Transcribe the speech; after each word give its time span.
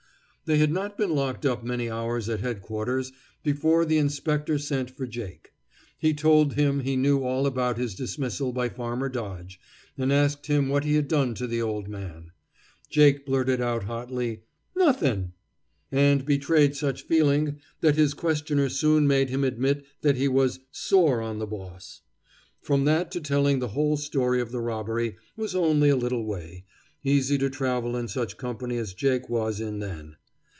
They 0.45 0.57
had 0.57 0.73
not 0.73 0.97
been 0.97 1.15
locked 1.15 1.45
up 1.45 1.63
many 1.63 1.89
hours 1.89 2.27
at 2.27 2.41
Headquarters 2.41 3.13
before 3.41 3.85
the 3.85 3.97
inspector 3.97 4.59
sent 4.59 4.91
for 4.91 5.07
Jake. 5.07 5.53
He 5.97 6.13
told 6.13 6.55
him 6.55 6.81
he 6.81 6.97
knew 6.97 7.23
all 7.23 7.47
about 7.47 7.77
his 7.77 7.95
dismissal 7.95 8.51
by 8.51 8.67
Farmer 8.67 9.07
Dodge, 9.07 9.61
and 9.97 10.11
asked 10.11 10.47
him 10.47 10.67
what 10.67 10.83
he 10.83 10.95
had 10.95 11.07
done 11.07 11.35
to 11.35 11.47
the 11.47 11.61
old 11.61 11.87
man. 11.87 12.31
Jake 12.89 13.25
blurted 13.25 13.61
out 13.61 13.85
hotly, 13.85 14.41
"Nothin'," 14.75 15.31
and 15.89 16.25
betrayed 16.25 16.75
such 16.75 17.03
feeling 17.05 17.57
that 17.79 17.95
his 17.95 18.13
questioner 18.13 18.67
soon 18.67 19.07
made 19.07 19.29
him 19.29 19.45
admit 19.45 19.85
that 20.01 20.17
he 20.17 20.27
was 20.27 20.59
"sore 20.69 21.21
on 21.21 21.39
the 21.39 21.47
boss." 21.47 22.01
From 22.61 22.83
that 22.83 23.09
to 23.11 23.21
telling 23.21 23.59
the 23.59 23.69
whole 23.69 23.95
story 23.95 24.41
of 24.41 24.51
the 24.51 24.59
robbery 24.59 25.15
was 25.37 25.55
only 25.55 25.87
a 25.87 25.95
little 25.95 26.25
way, 26.25 26.65
easy 27.05 27.37
to 27.37 27.49
travel 27.49 27.95
in 27.95 28.09
such 28.09 28.35
company 28.35 28.75
as 28.77 28.93
Jake 28.93 29.29
was 29.29 29.61
in 29.61 29.79
then. 29.79 30.17